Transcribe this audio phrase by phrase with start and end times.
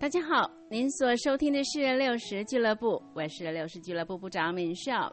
[0.00, 5.12] 大家好，您所收听的是六十俱乐部，我是六十俱乐部部长敏少。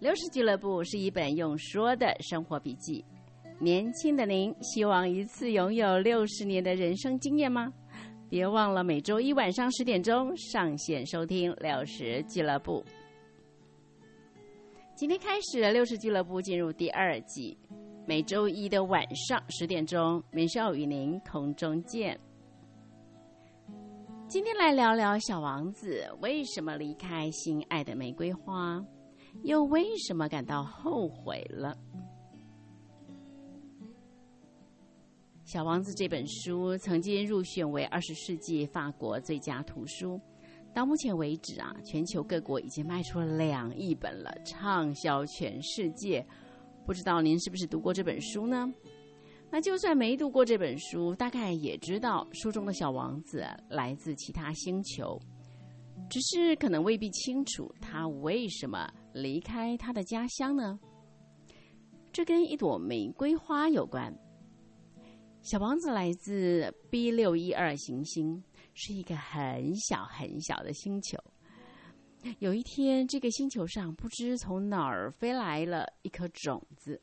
[0.00, 3.04] 六十俱乐部是一本用说的生活笔记。
[3.60, 7.72] 年轻的您，希望一次拥有六十年的人生经验吗？
[8.28, 12.84] 别忘了每周一晚上十点钟上线收听六十俱乐部。
[14.96, 17.56] 今天开始，六十俱乐部进入第二季，
[18.08, 22.18] 每周一的晚上十点钟，敏少与您空中见。
[24.30, 28.80] 今天来聊聊小王子为什么离开心爱的玫瑰花，
[29.42, 31.76] 又为什么感到后悔了。
[35.52, 40.20] 《小王子》这本书曾经入选为二十世纪法国最佳图书，
[40.72, 46.24] 到目前为止啊，全球各国已经卖出了两亿本了，畅销全世界。
[46.86, 48.72] 不知道您是不是读过这本书呢？
[49.52, 55.20] 那就算没读过这本书，大概也知道书中的小王子来自其他星球，
[56.08, 60.78] 只是可能未必清楚他为什么离开他的家乡呢？
[62.12, 64.16] 这跟一朵玫瑰花有关。
[65.42, 68.42] 小王子来自 B 六一二行星，
[68.74, 71.18] 是一个很小很小的星球。
[72.38, 77.00] 有一天，这个星球上不知从哪儿飞来了一颗种子。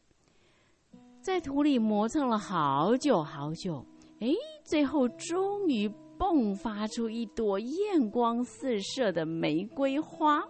[1.27, 3.85] 在土里磨蹭了好久好久，
[4.21, 4.29] 哎，
[4.63, 5.85] 最后终于
[6.17, 10.41] 迸发出一朵艳光四射的玫瑰花。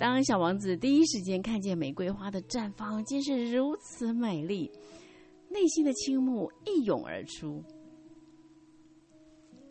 [0.00, 4.72] 当小王子第一时间看见玫瑰花的绽放，竟是如此美丽，
[5.50, 7.62] 内心的倾慕一涌而出。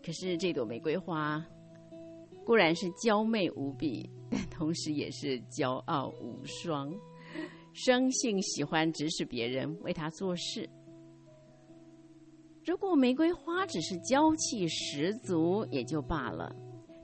[0.05, 1.43] 可是这朵玫瑰花
[2.45, 6.93] 固然是娇媚无比，但同时也是骄傲无双。
[7.73, 10.69] 生性喜欢指使别人为他做事。
[12.63, 16.55] 如果玫瑰花只是娇气十足也就罢了，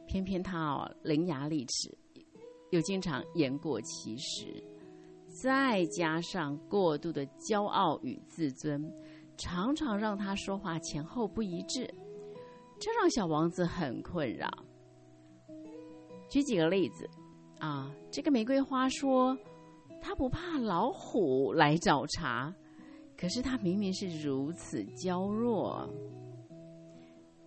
[0.07, 1.97] 偏偏他哦伶牙俐齿，
[2.69, 4.63] 又经常言过其实，
[5.27, 8.89] 再加上过度的骄傲与自尊，
[9.37, 11.91] 常常让他说话前后不一致，
[12.79, 14.47] 这让小王子很困扰。
[16.29, 17.09] 举几个例子，
[17.59, 19.35] 啊，这个玫瑰花说。
[20.01, 22.53] 他不怕老虎来找茬，
[23.17, 25.87] 可是他明明是如此娇弱。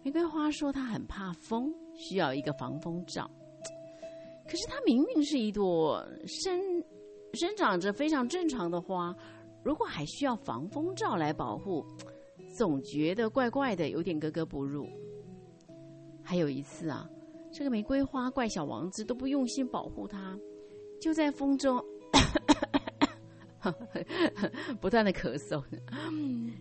[0.04, 3.30] 玫瑰花说他很怕风，需要一个防风罩，
[4.44, 6.60] 可是它明明是一朵生
[7.34, 9.14] 生长着非常正常的花，
[9.62, 11.86] 如果还需要防风罩来保护，
[12.56, 14.88] 总觉得怪怪的，有点格格不入。
[16.20, 17.08] 还有一次啊，
[17.52, 20.36] 这个玫瑰花怪小王子都不用心保护它，
[21.00, 21.80] 就在风中。
[24.80, 25.62] 不断的咳嗽，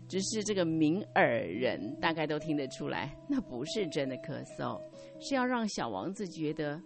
[0.08, 4.80] 只是这个明耳人大概都听得出来，那不是真的咳嗽，
[5.20, 6.82] 是要让小王子觉得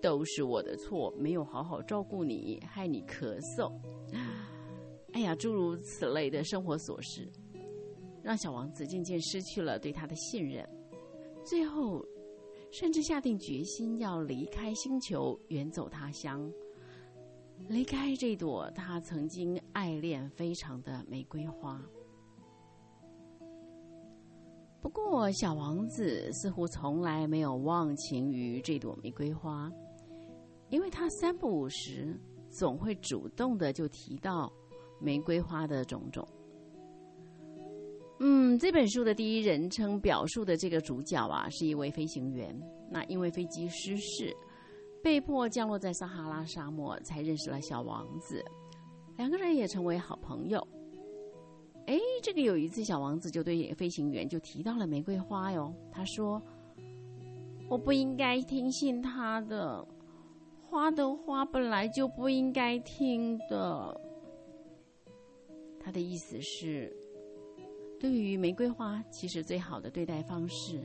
[0.00, 3.72] 都是我的错，没有好好照顾你，害你咳嗽。
[5.12, 7.26] 哎呀，诸如此类的生活琐事，
[8.22, 10.68] 让小王子渐渐失去了对他的信任，
[11.44, 12.04] 最后
[12.70, 16.48] 甚至下定决心要离开星球，远走他乡。
[17.68, 21.80] 离开这朵他曾经爱恋非常的玫瑰花。
[24.80, 29.68] 不过，小王子似乎从来没有忘情于这朵玫瑰花，
[30.68, 32.16] 因为他三不五时
[32.50, 34.52] 总会主动的就提到
[35.00, 36.26] 玫瑰花的种种。
[38.20, 42.56] 嗯，这本书的第一人称表述的这个主角啊，是一位飞行员。
[42.88, 44.34] 那因为飞机失事。
[45.06, 48.44] 被迫降落在撒哈拉沙漠，才认识了小王子，
[49.16, 50.58] 两个人也成为好朋友。
[51.86, 55.72] 哎，这个有一次，小王子就对飞行员就提到了玫瑰花哟。
[55.92, 56.42] 他说
[57.70, 59.86] ：“我不应该听信他的，
[60.60, 64.00] 花的花本来就不应该听的。”
[65.78, 66.92] 他的意思是，
[68.00, 70.82] 对于玫瑰花，其实最好的对待方式，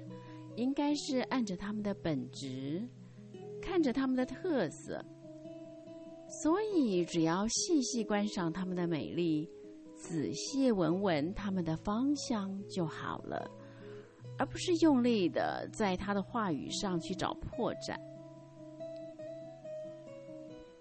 [0.55, 2.87] 应该是按着他们的本质。
[3.61, 5.03] 看着它们的特色，
[6.28, 9.47] 所以只要细细观赏它们的美丽，
[9.96, 13.49] 仔细闻闻它们的芳香就好了，
[14.37, 17.96] 而不是用力的在他的话语上去找破绽。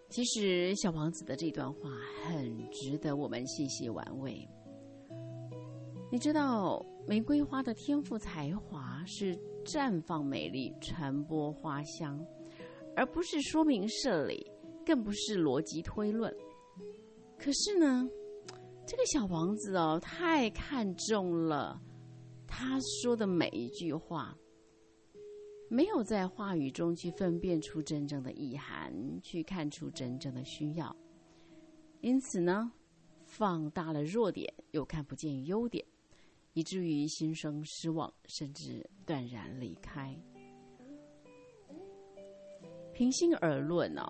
[0.09, 1.91] 其实，小王子的这段话
[2.25, 4.49] 很值得我们细细玩味。
[6.11, 12.19] 你知道，玫瑰花的天赋才华是绽放美丽，传播花香。
[13.00, 14.47] 而不是说明事理，
[14.85, 16.31] 更不是逻辑推论。
[17.38, 18.06] 可是呢，
[18.87, 21.81] 这个小王子哦，太看重了
[22.47, 24.37] 他说的每一句话，
[25.70, 28.93] 没有在话语中去分辨出真正的意涵，
[29.23, 30.94] 去看出真正的需要，
[32.03, 32.70] 因此呢，
[33.25, 35.82] 放大了弱点，又看不见优点，
[36.53, 40.14] 以至于心生失望，甚至断然离开。
[43.00, 44.02] 平心而论呢，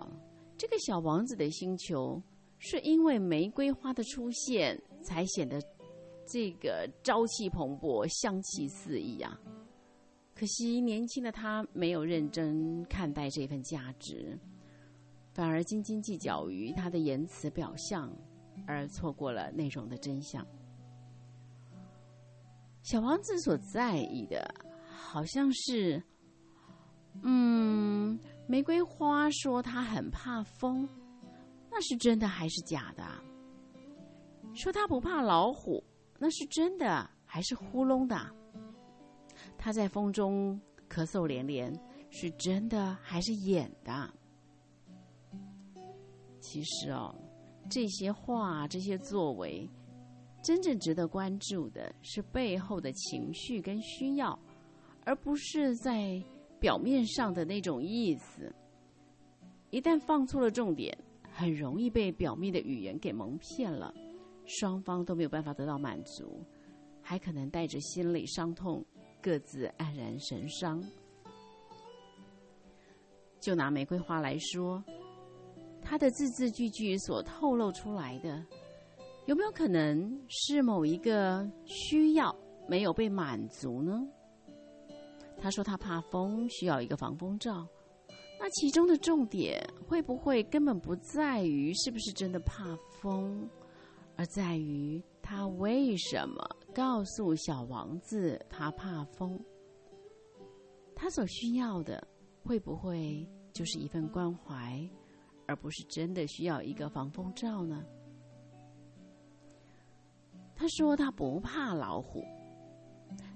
[0.57, 2.21] 这个小王子的星球
[2.57, 5.61] 是因为玫瑰花的出现，才显得
[6.27, 9.39] 这个朝气蓬勃、香气四溢啊。
[10.35, 14.37] 可惜，年轻的他没有认真看待这份价值，
[15.31, 18.13] 反而斤斤计较于他的言辞表象，
[18.67, 20.45] 而错过了内容的真相。
[22.81, 24.53] 小王子所在意的，
[24.85, 26.03] 好像是，
[27.23, 28.19] 嗯，
[28.51, 30.85] 玫瑰花说他很怕风，
[31.71, 33.01] 那是真的还是假的？
[34.53, 35.81] 说他不怕老虎，
[36.19, 38.17] 那是真的还是糊弄的？
[39.57, 40.59] 他在风中
[40.89, 41.73] 咳嗽连连，
[42.09, 44.13] 是真的还是演的？
[46.41, 47.15] 其实哦，
[47.69, 49.65] 这些话、这些作为，
[50.43, 54.37] 真正值得关注的是背后的情绪跟需要，
[55.05, 56.21] 而不是在
[56.61, 58.53] 表面上的那种意思。
[59.71, 60.97] 一旦放错了重点，
[61.29, 63.93] 很容易被表面的语言给蒙骗了，
[64.45, 66.39] 双方都没有办法得到满足，
[67.01, 68.85] 还可能带着心理伤痛。
[69.23, 70.83] 各自黯然神伤。
[73.39, 74.83] 就拿玫瑰花来说，
[75.81, 78.43] 它的字字句句所透露出来的，
[79.27, 82.35] 有没有可能是某一个需要
[82.67, 84.07] 没有被满足呢？
[85.41, 87.67] 他说他怕风，需要一个防风罩。
[88.39, 93.49] 那其中的重点会不会根本不在于是不是真的怕风，
[94.15, 95.03] 而在于？
[95.23, 96.43] 他为什么
[96.73, 99.39] 告诉小王子他怕风？
[100.93, 102.05] 他所需要的
[102.43, 104.77] 会不会就是一份关怀，
[105.47, 107.85] 而不是真的需要一个防风罩呢？
[110.53, 112.25] 他说他不怕老虎，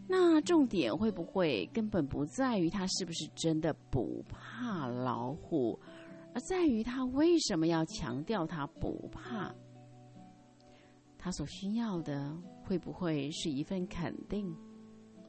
[0.07, 5.80] 那重点会不会根本不在于他是不是真的不怕老虎，
[6.34, 9.54] 而在于他为什么要强调他不怕？
[11.18, 12.31] 他所需要的
[12.63, 14.56] 会不会是一份肯定？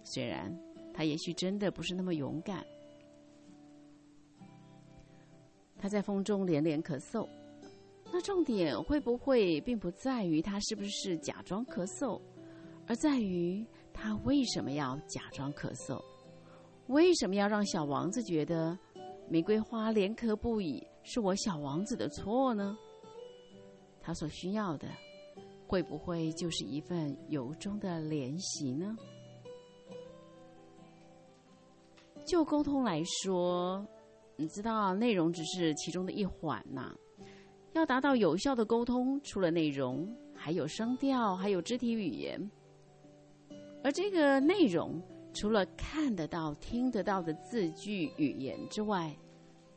[0.02, 0.54] 虽然
[0.92, 2.62] 他也许真的不是那么勇敢。
[5.78, 7.26] 他在风中连连咳嗽，
[8.12, 12.20] 那重点会不会并不在于他是不是假装咳嗽，
[12.86, 13.64] 而在于
[13.98, 16.00] 他为什么要假装咳嗽？
[16.88, 18.78] 为什么要让小王子觉得
[19.28, 22.76] 玫瑰花连咳不已是我小王子的错呢？
[24.00, 24.86] 他所需要的。
[25.68, 28.96] 会不会就是一份由衷的怜惜呢？
[32.24, 33.84] 就沟通来说，
[34.36, 36.94] 你知道内容只是其中的一环呐。
[37.72, 42.48] 要达到有效的沟通，除了内容，还有声调，还有肢体语言。
[43.86, 45.00] 而这个内容，
[45.32, 49.16] 除了看得到、听得到的字句语言之外，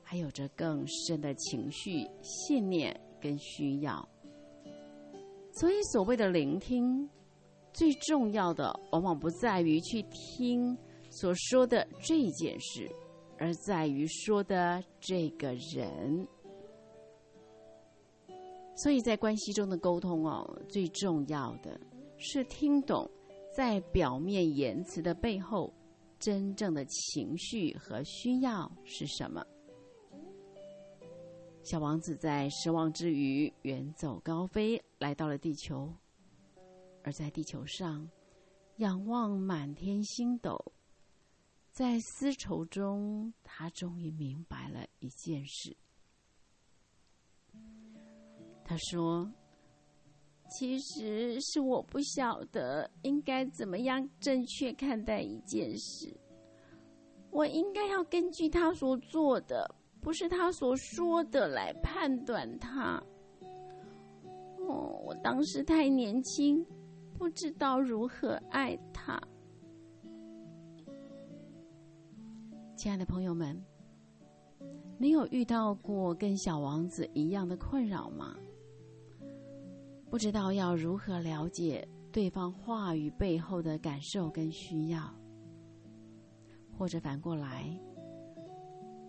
[0.02, 4.10] 还有着更深的情绪、信念跟需要。
[5.52, 7.08] 所以，所谓的聆听，
[7.72, 10.76] 最重要的往往不在于去听
[11.12, 12.90] 所说的这件事，
[13.38, 16.28] 而在于说的这个人。
[18.76, 21.80] 所以在关系中的沟通哦，最重要的
[22.18, 23.08] 是听懂
[23.52, 25.74] 在表面言辞的背后，
[26.20, 29.46] 真正的情绪和需要是什么。
[31.64, 35.94] 小王子在失望之余远走高飞，来到了地球。
[37.04, 38.10] 而在地球上，
[38.78, 40.58] 仰望满天星斗，
[41.72, 45.76] 在丝绸中，他终于明白了一件事。
[48.64, 49.32] 他说
[50.50, 56.14] ：“其实是我不晓得应该怎么样正确看待一件事，
[57.32, 59.70] 我应该要根据他所做的。”
[60.02, 63.04] 不是他所说的来判断他。
[64.66, 66.66] 哦，我当时太年轻，
[67.14, 69.22] 不知道如何爱他。
[72.78, 73.62] 亲爱的朋友们，
[74.98, 78.34] 你有遇到过跟小王子一样的困扰吗？
[80.10, 85.02] 不知道要如何了解对方话语背后的感受跟需要，
[86.76, 87.70] 或者反过来？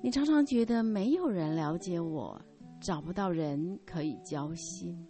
[0.03, 2.41] 你常常觉得没有人了解我，
[2.81, 5.07] 找不到人可以交心。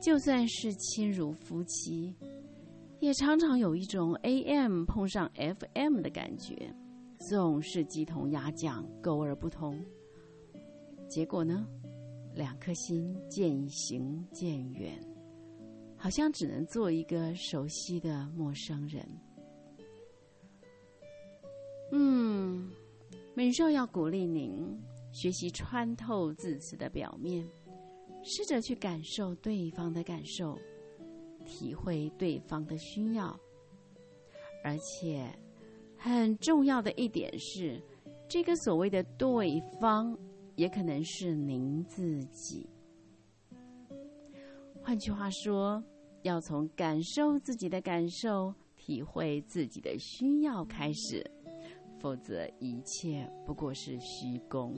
[0.00, 2.16] 就算是亲如夫妻，
[3.00, 6.74] 也常常有一种 AM 碰上 FM 的感觉。
[7.28, 9.78] 总是鸡同鸭讲，沟而不通。
[11.06, 11.66] 结果呢，
[12.34, 14.98] 两颗心渐行渐远，
[15.96, 19.06] 好像只能做一个熟悉的陌生人。
[21.92, 22.70] 嗯，
[23.34, 24.78] 美少要鼓励您
[25.12, 27.46] 学习穿透字词的表面，
[28.22, 30.58] 试着去感受对方的感受，
[31.44, 33.38] 体会对方的需要，
[34.64, 35.28] 而且。
[36.02, 37.78] 很重要的一点是，
[38.26, 40.18] 这个所谓的对方，
[40.60, 42.68] 也可能是您自己。
[44.82, 45.82] 换句话说，
[46.20, 51.24] 要从感受自己的感受、体会自己的需要开始，
[51.98, 54.76] 否则一切不过是虚功。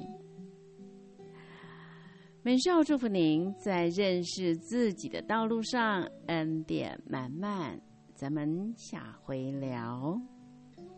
[2.45, 7.77] 美少祝福您在认识自己的道路上恩典满满。
[8.15, 10.17] 咱们下回聊。